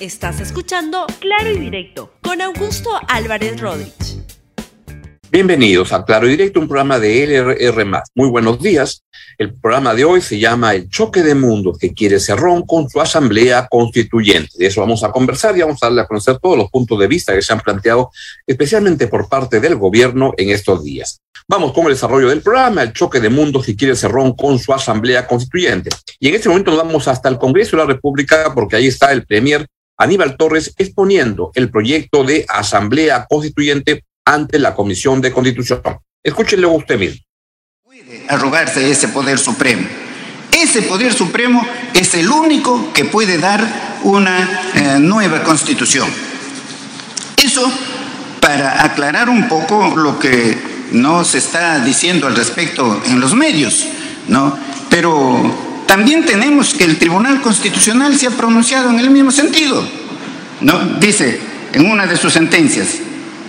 [0.00, 4.20] Estás escuchando Claro y Directo con Augusto Álvarez Rodríguez.
[5.28, 7.84] Bienvenidos a Claro y Directo, un programa de LRR.
[8.14, 9.02] Muy buenos días.
[9.38, 13.00] El programa de hoy se llama El choque de mundos que quiere Cerrón con su
[13.00, 14.52] asamblea constituyente.
[14.56, 17.08] De eso vamos a conversar y vamos a darle a conocer todos los puntos de
[17.08, 18.12] vista que se han planteado,
[18.46, 21.20] especialmente por parte del gobierno en estos días.
[21.48, 24.72] Vamos con el desarrollo del programa, el choque de mundos que quiere Cerrón con su
[24.72, 25.90] asamblea constituyente.
[26.20, 29.10] Y en este momento nos vamos hasta el Congreso de la República porque ahí está
[29.10, 29.66] el premier
[29.98, 35.82] Aníbal Torres exponiendo el proyecto de asamblea constituyente ante la Comisión de Constitución.
[36.22, 37.20] Escúchenlo usted mismo.
[37.82, 39.88] Puede arrogarse ese poder supremo.
[40.52, 43.60] Ese poder supremo es el único que puede dar
[44.04, 46.08] una eh, nueva constitución.
[47.36, 47.70] Eso
[48.40, 50.56] para aclarar un poco lo que
[50.92, 53.86] no se está diciendo al respecto en los medios,
[54.28, 54.58] ¿no?
[54.88, 59.82] Pero también tenemos que el Tribunal Constitucional se ha pronunciado en el mismo sentido.
[60.60, 60.78] ¿no?
[61.00, 61.40] Dice
[61.72, 62.98] en una de sus sentencias,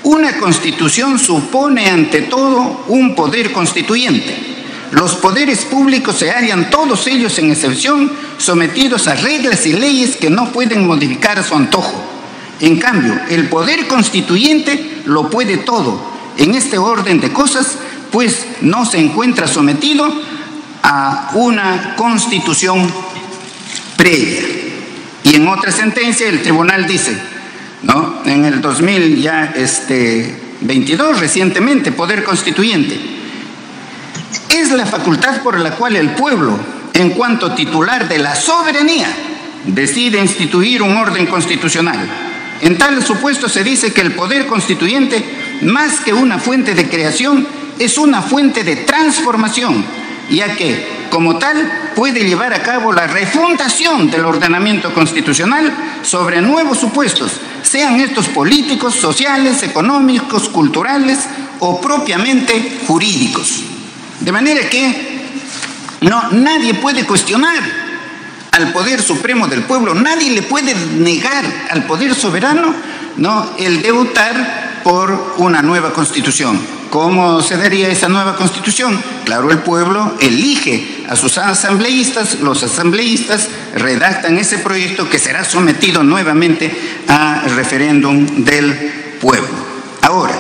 [0.04, 4.38] una constitución supone ante todo un poder constituyente.
[4.92, 10.30] Los poderes públicos se hallan todos ellos en excepción sometidos a reglas y leyes que
[10.30, 12.02] no pueden modificar a su antojo.
[12.62, 16.02] En cambio, el poder constituyente lo puede todo.
[16.38, 17.76] En este orden de cosas,
[18.14, 20.10] pues no se encuentra sometido
[20.92, 22.92] a una constitución
[23.96, 24.42] previa.
[25.24, 27.16] Y en otra sentencia el tribunal dice,
[27.84, 28.24] ¿no?
[28.26, 33.00] En el 2000 ya este 22 recientemente poder constituyente
[34.50, 36.58] es la facultad por la cual el pueblo
[36.94, 39.08] en cuanto titular de la soberanía
[39.66, 42.00] decide instituir un orden constitucional.
[42.62, 45.24] En tal supuesto se dice que el poder constituyente
[45.62, 49.99] más que una fuente de creación es una fuente de transformación
[50.30, 55.72] ya que, como tal, puede llevar a cabo la refundación del ordenamiento constitucional
[56.02, 57.32] sobre nuevos supuestos,
[57.64, 61.20] sean estos políticos, sociales, económicos, culturales
[61.60, 63.64] o propiamente jurídicos.
[64.20, 65.20] De manera que
[66.02, 67.62] no, nadie puede cuestionar
[68.52, 72.74] al poder supremo del pueblo, nadie le puede negar al poder soberano
[73.18, 73.52] ¿no?
[73.58, 76.79] el debutar por una nueva constitución.
[76.90, 79.00] ¿Cómo se daría esa nueva constitución?
[79.24, 86.02] Claro, el pueblo elige a sus asambleístas, los asambleístas redactan ese proyecto que será sometido
[86.02, 86.76] nuevamente
[87.08, 88.74] a referéndum del
[89.22, 89.50] pueblo.
[90.02, 90.34] Ahora,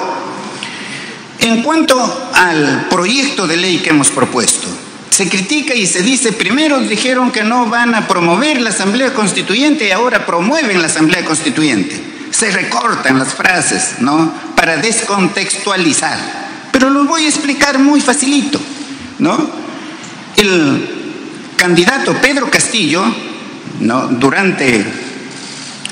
[1.37, 4.67] en cuanto al proyecto de ley que hemos propuesto,
[5.11, 9.87] se critica y se dice, primero dijeron que no van a promover la Asamblea Constituyente
[9.87, 12.01] y ahora promueven la Asamblea Constituyente.
[12.31, 14.33] Se recortan las frases, ¿no?
[14.55, 16.38] Para descontextualizar.
[16.71, 18.59] Pero lo voy a explicar muy facilito,
[19.19, 19.37] ¿no?
[20.37, 23.03] El candidato Pedro Castillo,
[23.81, 24.07] ¿no?
[24.07, 24.85] Durante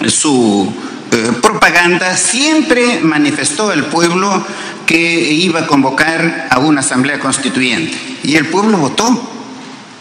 [0.08, 0.74] su
[1.12, 4.46] eh, propaganda siempre manifestó al pueblo
[4.86, 7.98] que iba a convocar a una asamblea constituyente.
[8.24, 9.32] Y el pueblo votó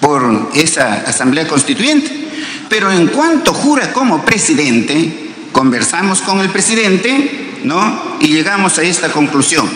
[0.01, 2.29] por esa asamblea constituyente.
[2.69, 8.17] Pero en cuanto jura como presidente, conversamos con el presidente, ¿no?
[8.21, 9.69] Y llegamos a esta conclusión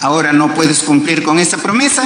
[0.00, 2.04] ahora no puedes cumplir con esa promesa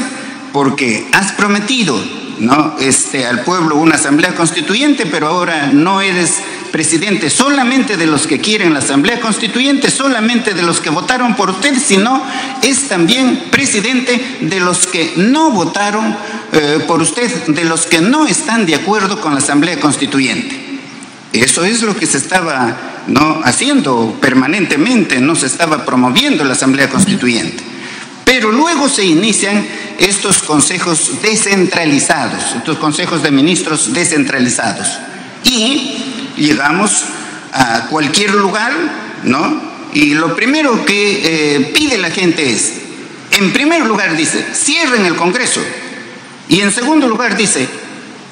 [0.53, 2.01] porque has prometido
[2.39, 2.77] ¿no?
[2.79, 6.41] este, al pueblo una asamblea constituyente, pero ahora no eres
[6.71, 11.51] presidente solamente de los que quieren la asamblea constituyente, solamente de los que votaron por
[11.51, 12.21] usted, sino
[12.63, 16.17] es también presidente de los que no votaron
[16.53, 20.81] eh, por usted, de los que no están de acuerdo con la asamblea constituyente.
[21.33, 22.77] Eso es lo que se estaba
[23.07, 23.41] ¿no?
[23.45, 27.74] haciendo permanentemente, no se estaba promoviendo la asamblea constituyente.
[28.25, 29.67] Pero luego se inician
[29.99, 34.89] estos consejos descentralizados, estos consejos de ministros descentralizados.
[35.45, 37.05] Y llegamos
[37.53, 38.73] a cualquier lugar,
[39.25, 39.75] ¿no?
[39.93, 42.73] Y lo primero que eh, pide la gente es,
[43.31, 45.61] en primer lugar dice, cierren el Congreso.
[46.49, 47.69] Y en segundo lugar dice,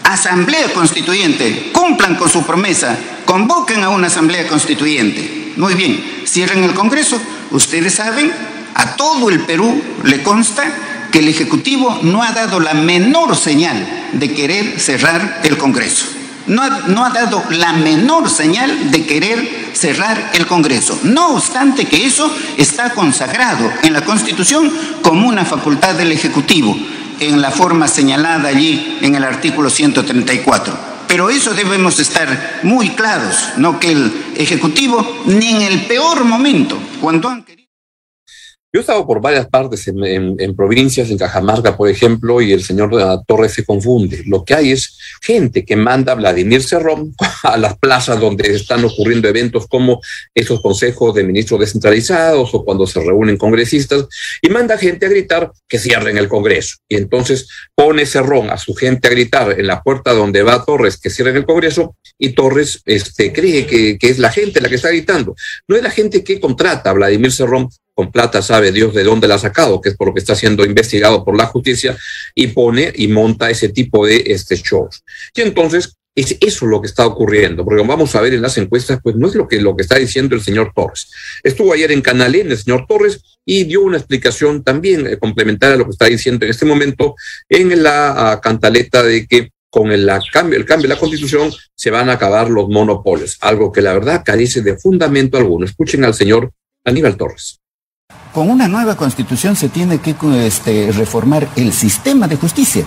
[0.03, 5.53] Asamblea Constituyente, cumplan con su promesa, convoquen a una Asamblea Constituyente.
[5.57, 7.21] Muy bien, cierren el Congreso.
[7.51, 8.33] Ustedes saben
[8.75, 10.65] a todo el Perú le consta
[11.11, 16.07] que el Ejecutivo no ha dado la menor señal de querer cerrar el Congreso.
[16.47, 20.99] No ha, no ha, dado la menor señal de querer cerrar el Congreso.
[21.05, 24.73] No obstante que eso está consagrado en la Constitución
[25.03, 26.77] como una facultad del Ejecutivo,
[27.21, 30.93] en la forma señalada allí en el artículo 134.
[31.07, 36.79] Pero eso debemos estar muy claros, no que el Ejecutivo ni en el peor momento,
[37.01, 37.62] cuando han querido...
[38.75, 42.91] Yo he estado por varias partes en, provincias, en Cajamarca, por ejemplo, y el señor
[43.27, 44.23] Torres se confunde.
[44.25, 48.83] Lo que hay es gente que manda a Vladimir Cerrón a las plazas donde están
[48.83, 50.01] ocurriendo eventos como
[50.35, 54.07] esos consejos de ministros descentralizados o cuando se reúnen congresistas,
[54.41, 56.77] y manda gente a gritar que cierren el Congreso.
[56.89, 60.97] Y entonces pone Cerrón a su gente a gritar en la puerta donde va Torres
[60.97, 64.77] que cierren el Congreso, y Torres este, cree que, que es la gente la que
[64.77, 65.35] está gritando.
[65.69, 69.29] No es la gente que contrata a Vladimir Cerrón con plata sabe Dios de dónde
[69.29, 71.97] la ha sacado, que es por lo que está siendo investigado por la justicia,
[72.35, 75.03] y pone y monta ese tipo de este, shows.
[75.35, 79.01] Y entonces es eso lo que está ocurriendo, porque vamos a ver en las encuestas,
[79.03, 81.11] pues no es lo que, lo que está diciendo el señor Torres.
[81.43, 85.75] Estuvo ayer en Canal N el señor Torres y dio una explicación también eh, complementaria
[85.75, 87.15] a lo que está diciendo en este momento
[87.49, 92.11] en la cantaleta de que con el, cambio, el cambio de la constitución se van
[92.11, 95.65] a acabar los monopolios, algo que la verdad carece de fundamento alguno.
[95.65, 96.53] Escuchen al señor
[96.85, 97.62] Aníbal Torres.
[98.33, 102.85] Con una nueva constitución se tiene que este, reformar el sistema de justicia.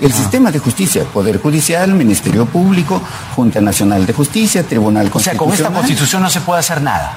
[0.00, 0.16] El ah.
[0.16, 3.02] sistema de justicia, Poder Judicial, Ministerio Público,
[3.36, 5.52] Junta Nacional de Justicia, Tribunal Constitucional.
[5.52, 7.14] O sea, con esta constitución no se puede hacer nada.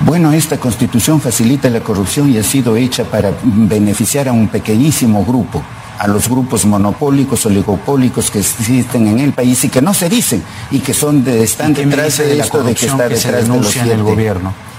[0.00, 5.24] Bueno, esta constitución facilita la corrupción y ha sido hecha para beneficiar a un pequeñísimo
[5.24, 5.62] grupo,
[6.00, 10.42] a los grupos monopólicos, oligopólicos que existen en el país y que no se dicen
[10.72, 14.69] y que son de, están detrás de, esto de que está detrás de los gobierno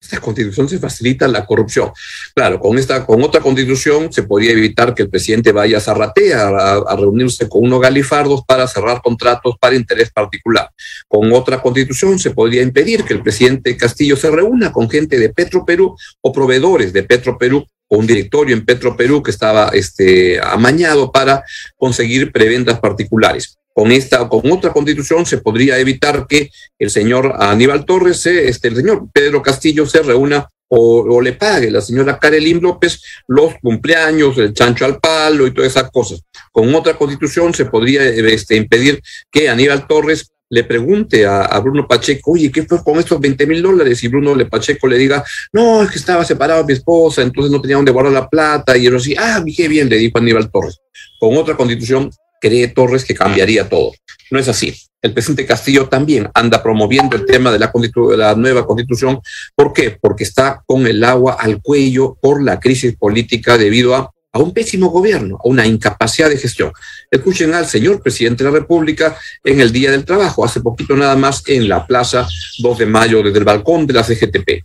[0.00, 1.90] esta constitución se facilita la corrupción.
[2.34, 6.48] Claro, con, esta, con otra constitución se podría evitar que el presidente vaya a Zarratea
[6.48, 10.70] a, reunirse con unos galifardos para cerrar contratos para interés particular.
[11.06, 15.28] Con otra constitución se podría impedir que el presidente Castillo se reúna con gente de
[15.28, 19.68] Petro Perú o proveedores de Petro Perú o un directorio en Petro Perú que estaba
[19.74, 21.44] este, amañado para
[21.76, 27.86] conseguir prebendas particulares con esta con otra constitución se podría evitar que el señor Aníbal
[27.86, 33.00] Torres, este, el señor Pedro Castillo se reúna o, le pague la señora Karelín López
[33.26, 36.20] los cumpleaños, el chancho al palo y todas esas cosas.
[36.52, 39.00] Con otra constitución se podría este, impedir
[39.32, 43.62] que Aníbal Torres le pregunte a, Bruno Pacheco, oye, ¿qué fue con estos 20 mil
[43.62, 44.04] dólares?
[44.04, 45.24] Y Bruno le Pacheco le diga,
[45.54, 48.76] no, es que estaba separado mi esposa, entonces no tenía dónde guardar la plata.
[48.76, 50.76] Y él así, ah, qué bien, le dijo Aníbal Torres.
[51.18, 53.92] Con otra constitución cree Torres que cambiaría todo.
[54.30, 54.74] No es así.
[55.02, 59.20] El presidente Castillo también anda promoviendo el tema de la, de la nueva constitución.
[59.54, 59.96] ¿Por qué?
[60.00, 64.52] Porque está con el agua al cuello por la crisis política debido a, a un
[64.52, 66.70] pésimo gobierno, a una incapacidad de gestión.
[67.10, 71.16] Escuchen al señor presidente de la República en el Día del Trabajo, hace poquito nada
[71.16, 72.28] más en la Plaza
[72.58, 74.64] 2 de Mayo, desde el balcón de la CGTP.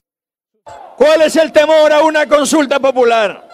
[0.98, 3.48] ¿Cuál es el temor a una consulta popular?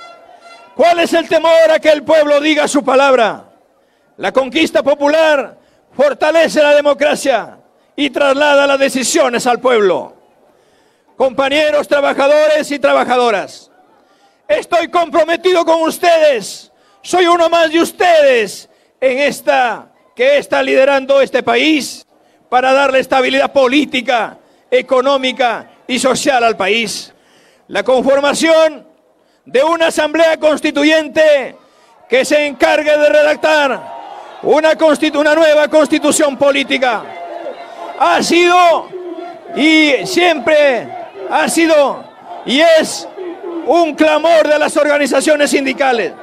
[0.75, 3.50] ¿Cuál es el temor a que el pueblo diga su palabra?
[4.17, 5.57] La conquista popular
[5.93, 7.57] fortalece la democracia
[7.95, 10.15] y traslada las decisiones al pueblo.
[11.15, 13.71] Compañeros trabajadores y trabajadoras,
[14.47, 16.71] estoy comprometido con ustedes.
[17.01, 18.69] Soy uno más de ustedes
[18.99, 22.05] en esta que está liderando este país
[22.49, 24.37] para darle estabilidad política,
[24.69, 27.13] económica y social al país.
[27.67, 28.85] La conformación
[29.45, 31.55] de una asamblea constituyente
[32.09, 34.00] que se encargue de redactar
[34.43, 34.71] una,
[35.13, 37.03] una nueva constitución política.
[37.99, 38.89] Ha sido
[39.55, 40.87] y siempre
[41.29, 42.03] ha sido
[42.45, 43.07] y es
[43.67, 46.13] un clamor de las organizaciones sindicales.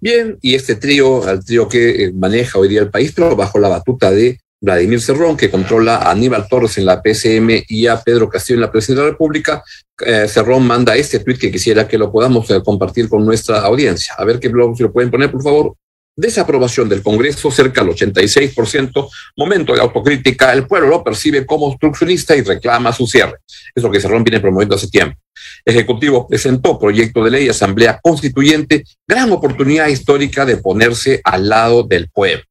[0.00, 3.58] Bien, y este trío, el trío que eh, maneja hoy día el país, pero bajo
[3.58, 8.02] la batuta de Vladimir Cerrón, que controla a Aníbal Torres en la PCM y a
[8.02, 9.62] Pedro Castillo en la Presidencia de la República,
[10.04, 14.14] eh, Cerrón manda este tweet que quisiera que lo podamos eh, compartir con nuestra audiencia.
[14.18, 15.76] A ver qué blog, si lo pueden poner, por favor
[16.16, 22.36] desaprobación del Congreso cerca del 86%, momento de autocrítica, el pueblo lo percibe como obstruccionista
[22.36, 23.38] y reclama su cierre.
[23.74, 25.18] Es lo que Cerrón viene promoviendo hace tiempo.
[25.64, 32.08] Ejecutivo presentó proyecto de ley Asamblea Constituyente, gran oportunidad histórica de ponerse al lado del
[32.10, 32.44] pueblo.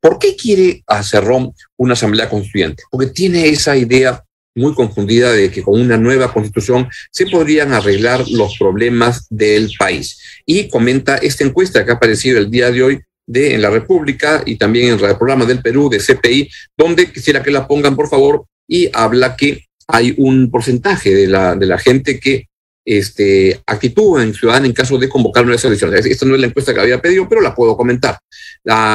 [0.00, 2.84] ¿Por qué quiere a Cerrón una Asamblea Constituyente?
[2.90, 4.22] Porque tiene esa idea
[4.54, 10.18] muy confundida de que con una nueva constitución se podrían arreglar los problemas del país.
[10.44, 14.42] Y comenta esta encuesta que ha aparecido el día de hoy de en la República
[14.44, 18.08] y también en el programa del Perú de CPI, donde quisiera que la pongan, por
[18.08, 22.48] favor, y habla que hay un porcentaje de la, de la gente que
[22.84, 26.06] este, actúa en Ciudadana en caso de convocar nuevas elecciones.
[26.06, 28.18] Esta no es la encuesta que había pedido, pero la puedo comentar.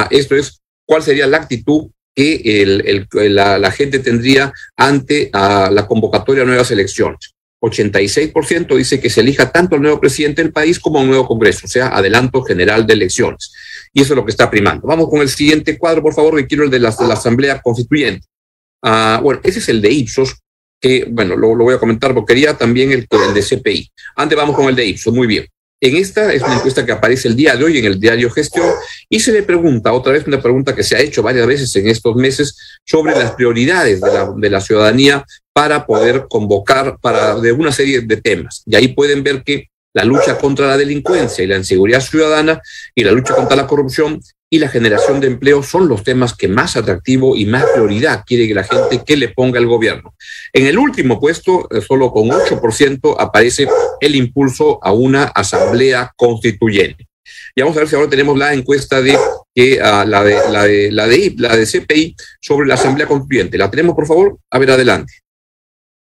[0.09, 6.45] esto es, ¿cuál sería la actitud que el, la, gente tendría ante la convocatoria a
[6.47, 7.33] nuevas elecciones?
[7.61, 11.65] 86% dice que se elija tanto al nuevo presidente del país como un nuevo Congreso,
[11.65, 13.53] o sea, adelanto general de elecciones.
[13.93, 14.87] Y eso es lo que está primando.
[14.87, 18.25] Vamos con el siguiente cuadro, por favor, que quiero el de la, Asamblea Constituyente.
[18.81, 20.35] Ah, bueno, ese es el de Ipsos,
[20.81, 23.91] que, bueno, lo, voy a comentar porque quería también el, el de CPI.
[24.15, 25.45] Antes vamos con el de Ipsos, muy bien.
[25.79, 28.69] En esta es una encuesta que aparece el día de hoy en el diario Gestión
[29.09, 31.89] y se le pregunta, otra vez una pregunta que se ha hecho varias veces en
[31.89, 37.51] estos meses sobre las prioridades de la, de la ciudadanía para poder convocar para de
[37.51, 38.63] una serie de temas.
[38.65, 42.61] Y ahí pueden ver que la lucha contra la delincuencia y la inseguridad ciudadana
[42.95, 44.19] y la lucha contra la corrupción
[44.49, 48.47] y la generación de empleo son los temas que más atractivo y más prioridad quiere
[48.47, 50.13] que la gente que le ponga el gobierno.
[50.51, 53.67] En el último puesto, eh, solo con 8%, aparece
[53.99, 57.07] el impulso a una asamblea constituyente.
[57.55, 59.17] Y vamos a ver si ahora tenemos la encuesta de
[59.55, 63.57] que uh, la de la de la de la de CPI sobre la asamblea constituyente.
[63.57, 64.37] ¿La tenemos, por favor?
[64.51, 65.13] A ver, adelante.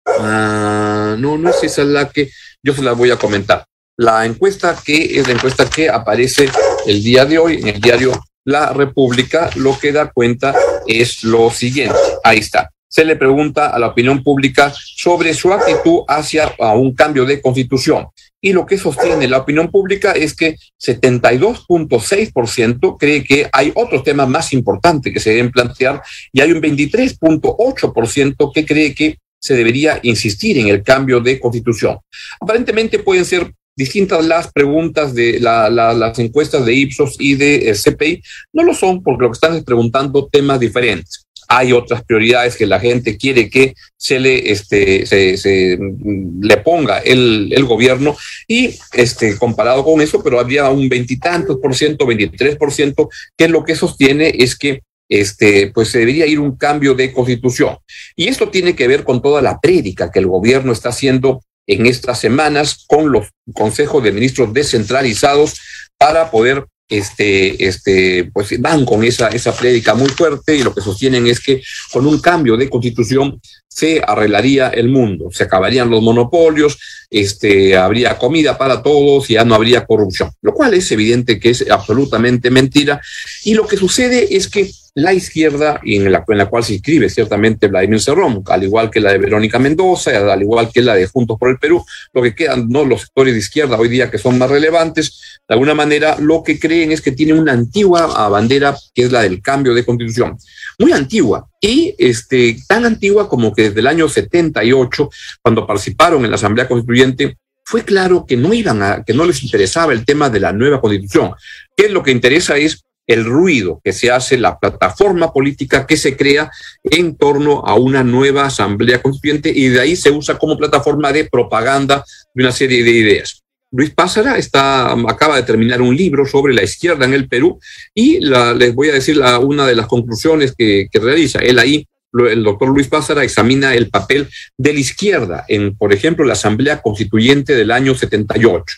[0.06, 2.30] Uh, no, no es esa la que
[2.62, 3.64] yo se la voy a comentar.
[3.96, 6.48] La encuesta que es la encuesta que aparece
[6.86, 8.12] el día de hoy en el diario
[8.44, 10.52] la República lo que da cuenta
[10.86, 11.98] es lo siguiente.
[12.22, 12.70] Ahí está.
[12.88, 18.08] Se le pregunta a la opinión pública sobre su actitud hacia un cambio de constitución.
[18.40, 24.28] Y lo que sostiene la opinión pública es que 72.6% cree que hay otros temas
[24.28, 29.98] más importantes que se deben plantear y hay un 23.8% que cree que se debería
[30.02, 31.98] insistir en el cambio de constitución.
[32.40, 38.22] Aparentemente pueden ser distintas las preguntas de las encuestas de Ipsos y de eh, CPI,
[38.52, 41.26] no lo son porque lo que están es preguntando temas diferentes.
[41.46, 46.98] Hay otras prioridades que la gente quiere que se le, este, se, mm, le ponga
[46.98, 48.16] el, el, gobierno
[48.48, 53.48] y este, comparado con eso, pero había un veintitantos por ciento, 23 por ciento, que
[53.48, 57.76] lo que sostiene es que este, pues se debería ir un cambio de constitución.
[58.16, 61.86] Y esto tiene que ver con toda la prédica que el gobierno está haciendo en
[61.86, 65.54] estas semanas con los consejos de ministros descentralizados
[65.98, 70.82] para poder este, este, pues van con esa, esa prédica muy fuerte y lo que
[70.82, 76.02] sostienen es que con un cambio de constitución se arreglaría el mundo, se acabarían los
[76.02, 76.78] monopolios,
[77.10, 81.50] este, habría comida para todos y ya no habría corrupción, lo cual es evidente que
[81.50, 83.00] es absolutamente mentira.
[83.44, 87.66] Y lo que sucede es que la izquierda, y en la, cual se inscribe ciertamente
[87.66, 91.36] Vladimir Cerrón, al igual que la de Verónica Mendoza, al igual que la de Juntos
[91.38, 94.38] por el Perú, lo que quedan, no los sectores de izquierda hoy día que son
[94.38, 99.02] más relevantes, de alguna manera lo que creen es que tiene una antigua bandera que
[99.02, 100.38] es la del cambio de constitución,
[100.78, 105.10] muy antigua, y este, tan antigua como que desde el año 78,
[105.42, 109.42] cuando participaron en la Asamblea Constituyente, fue claro que no iban a, que no les
[109.42, 111.32] interesaba el tema de la nueva constitución,
[111.76, 116.16] que lo que interesa es el ruido que se hace, la plataforma política que se
[116.16, 116.50] crea
[116.82, 121.24] en torno a una nueva asamblea constituyente y de ahí se usa como plataforma de
[121.24, 123.42] propaganda de una serie de ideas.
[123.70, 127.58] Luis Pázara está, acaba de terminar un libro sobre la izquierda en el Perú
[127.92, 131.40] y la, les voy a decir la, una de las conclusiones que, que realiza.
[131.40, 131.86] Él ahí
[132.30, 136.80] el doctor Luis Pázara examina el papel de la izquierda en, por ejemplo, la Asamblea
[136.80, 138.76] Constituyente del año 78.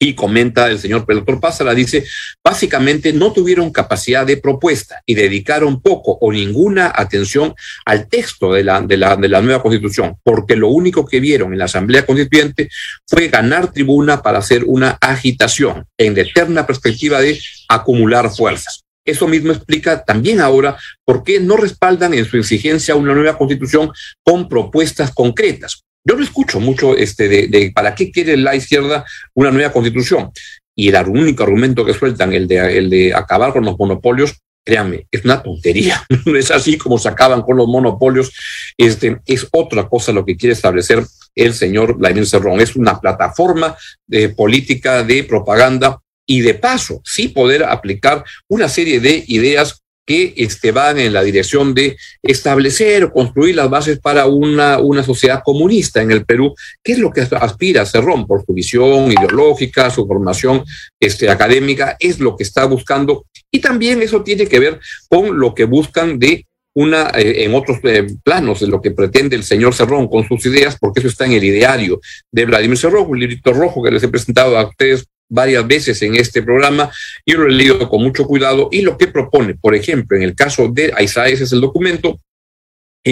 [0.00, 2.06] Y comenta el señor doctor Pázara, dice,
[2.44, 7.52] básicamente no tuvieron capacidad de propuesta y dedicaron poco o ninguna atención
[7.84, 11.52] al texto de la, de la, de la nueva constitución, porque lo único que vieron
[11.52, 12.68] en la Asamblea Constituyente
[13.08, 18.84] fue ganar tribuna para hacer una agitación en la eterna perspectiva de acumular fuerzas.
[19.04, 23.90] Eso mismo explica también ahora por qué no respaldan en su exigencia una nueva constitución
[24.22, 25.82] con propuestas concretas.
[26.08, 30.30] Yo no escucho mucho este de, para qué quiere la izquierda una nueva constitución.
[30.74, 35.06] Y el único argumento que sueltan, el de, el de acabar con los monopolios, créanme,
[35.10, 36.02] es una tontería.
[36.24, 38.32] No es así como se acaban con los monopolios.
[38.78, 42.60] Este, es otra cosa lo que quiere establecer el señor Vladimir Cerrón.
[42.60, 49.00] Es una plataforma de política de propaganda y de paso, sí poder aplicar una serie
[49.00, 54.24] de ideas que este, van en la dirección de establecer o construir las bases para
[54.24, 58.54] una, una sociedad comunista en el Perú, que es lo que aspira Cerrón por su
[58.54, 60.64] visión ideológica, su formación
[60.98, 63.26] este, académica, es lo que está buscando.
[63.52, 67.76] Y también eso tiene que ver con lo que buscan de una, eh, en otros
[67.82, 71.26] eh, planos, de lo que pretende el señor Cerrón con sus ideas, porque eso está
[71.26, 72.00] en el ideario
[72.32, 76.16] de Vladimir Cerrón, un librito rojo que les he presentado a ustedes varias veces en
[76.16, 76.90] este programa.
[77.26, 80.34] Yo lo he leído con mucho cuidado y lo que propone, por ejemplo, en el
[80.34, 82.18] caso de Aiza, ese es el documento,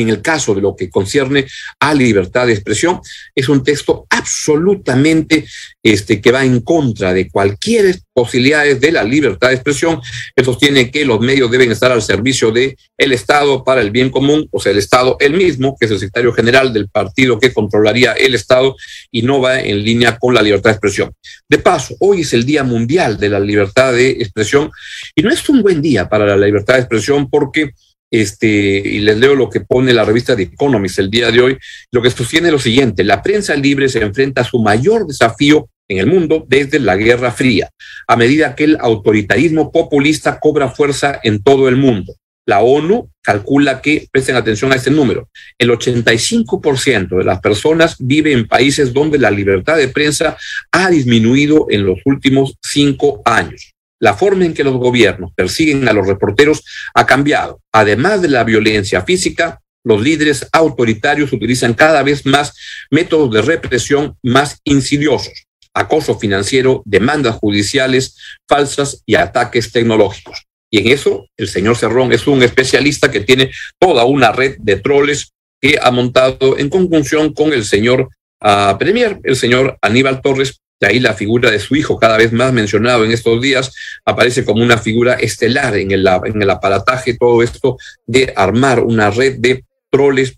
[0.00, 1.46] en el caso de lo que concierne
[1.80, 3.00] a libertad de expresión,
[3.34, 5.46] es un texto absolutamente
[5.82, 10.00] este, que va en contra de cualquier posibilidades de la libertad de expresión,
[10.34, 14.10] que sostiene que los medios deben estar al servicio del el Estado para el bien
[14.10, 17.52] común, o sea, el Estado el mismo, que es el secretario general del partido que
[17.52, 18.74] controlaría el Estado
[19.10, 21.12] y no va en línea con la libertad de expresión.
[21.48, 24.70] De paso, hoy es el Día Mundial de la Libertad de Expresión
[25.14, 27.72] y no es un buen día para la libertad de expresión porque
[28.20, 31.58] este, y les leo lo que pone la revista The Economist el día de hoy,
[31.92, 35.98] lo que sostiene lo siguiente, la prensa libre se enfrenta a su mayor desafío en
[35.98, 37.70] el mundo desde la Guerra Fría,
[38.08, 42.14] a medida que el autoritarismo populista cobra fuerza en todo el mundo.
[42.46, 48.32] La ONU calcula que, presten atención a este número, el 85% de las personas vive
[48.32, 50.36] en países donde la libertad de prensa
[50.70, 53.75] ha disminuido en los últimos cinco años.
[54.00, 57.60] La forma en que los gobiernos persiguen a los reporteros ha cambiado.
[57.72, 62.54] Además de la violencia física, los líderes autoritarios utilizan cada vez más
[62.90, 68.16] métodos de represión más insidiosos, acoso financiero, demandas judiciales
[68.48, 70.46] falsas y ataques tecnológicos.
[70.70, 74.76] Y en eso el señor Cerrón es un especialista que tiene toda una red de
[74.76, 78.08] troles que ha montado en conjunción con el señor
[78.42, 80.60] uh, Premier, el señor Aníbal Torres.
[80.80, 83.72] De ahí la figura de su hijo, cada vez más mencionado en estos días,
[84.04, 89.10] aparece como una figura estelar en el, en el aparataje, todo esto de armar una
[89.10, 89.64] red de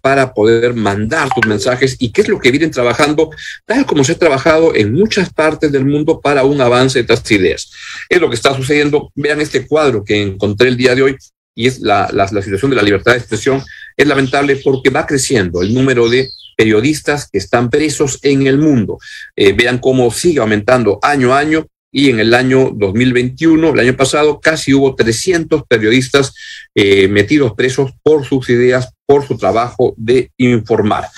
[0.00, 3.30] para poder mandar tus mensajes y qué es lo que vienen trabajando,
[3.66, 7.30] tal como se ha trabajado en muchas partes del mundo para un avance de estas
[7.30, 7.70] ideas.
[8.08, 9.10] Es lo que está sucediendo.
[9.14, 11.16] Vean este cuadro que encontré el día de hoy
[11.54, 13.62] y es la, la, situación de la libertad de expresión.
[13.98, 18.98] Es lamentable porque va creciendo el número de periodistas que están presos en el mundo.
[19.36, 23.96] Eh, vean cómo sigue aumentando año a año y en el año 2021, el año
[23.96, 26.32] pasado, casi hubo 300 periodistas
[26.74, 31.08] eh, metidos presos por sus ideas, por su trabajo de informar.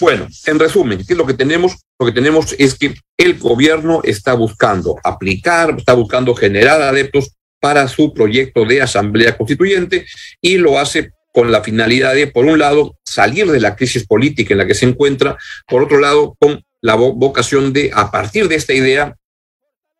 [0.00, 1.76] Bueno, en resumen, ¿qué es lo que tenemos?
[1.98, 7.30] Lo que tenemos es que el gobierno está buscando aplicar, está buscando generar adeptos
[7.60, 10.06] para su proyecto de asamblea constituyente
[10.40, 14.54] y lo hace con la finalidad de, por un lado, salir de la crisis política
[14.54, 15.36] en la que se encuentra,
[15.68, 19.14] por otro lado, con la vocación de, a partir de esta idea,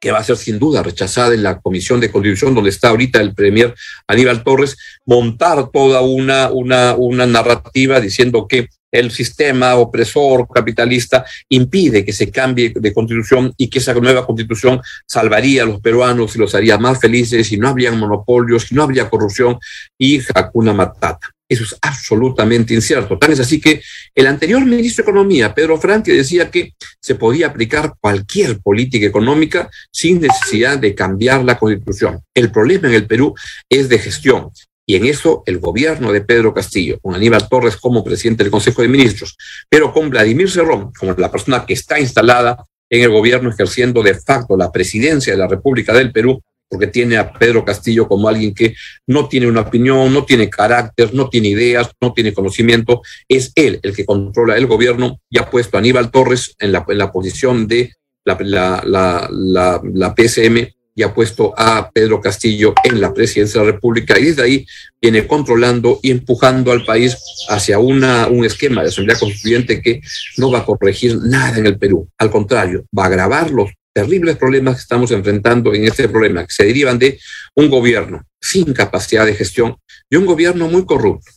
[0.01, 3.21] que va a ser sin duda rechazada en la Comisión de Constitución, donde está ahorita
[3.21, 3.75] el Premier
[4.09, 12.05] Aníbal Torres, montar toda una, una, una narrativa diciendo que el sistema opresor capitalista impide
[12.05, 16.39] que se cambie de constitución y que esa nueva constitución salvaría a los peruanos y
[16.39, 19.59] los haría más felices y no habría monopolios y no habría corrupción
[19.99, 21.31] y Hakuna Matata.
[21.49, 23.19] Eso es absolutamente incierto.
[23.19, 23.81] Tan es así que
[24.15, 29.71] el anterior ministro de Economía, Pedro Franque, decía que se podía aplicar cualquier política económica
[29.93, 32.21] sin necesidad de cambiar la constitución.
[32.35, 33.35] El problema en el Perú
[33.69, 34.51] es de gestión.
[34.87, 38.83] Y en eso el gobierno de Pedro Castillo, con Aníbal Torres como presidente del Consejo
[38.83, 39.37] de Ministros,
[39.69, 44.15] pero con Vladimir Cerrón como la persona que está instalada en el gobierno ejerciendo de
[44.15, 48.55] facto la presidencia de la República del Perú, porque tiene a Pedro Castillo como alguien
[48.55, 48.75] que
[49.07, 53.03] no tiene una opinión, no tiene carácter, no tiene ideas, no tiene conocimiento.
[53.29, 56.85] Es él el que controla el gobierno y ha puesto a Aníbal Torres en la,
[56.89, 57.93] en la posición de
[58.25, 58.83] la, la,
[59.31, 64.19] la, la, PSM y ha puesto a Pedro Castillo en la presidencia de la República
[64.19, 64.67] y desde ahí
[65.01, 67.17] viene controlando y empujando al país
[67.49, 70.01] hacia un esquema de asamblea constituyente que
[70.39, 72.09] no va a corregir nada en el Perú.
[72.19, 76.53] Al contrario, va a agravar los terribles problemas que estamos enfrentando en este problema, que
[76.53, 77.19] se derivan de
[77.55, 79.77] un gobierno sin capacidad de gestión
[80.11, 81.31] y un gobierno muy corrupto.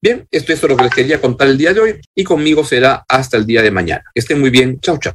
[0.00, 3.04] Bien, esto es lo que les quería contar el día de hoy y conmigo será
[3.08, 4.02] hasta el día de mañana.
[4.14, 4.80] Que estén muy bien.
[4.80, 5.14] Chao, chao.